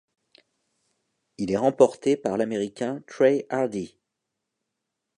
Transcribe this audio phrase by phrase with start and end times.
[1.37, 3.99] Il est remporté par l'Américain Trey Hardee.